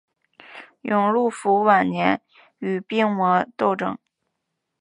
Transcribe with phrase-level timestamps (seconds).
[0.81, 2.23] 永六辅晚年
[2.57, 3.97] 与病魔奋斗。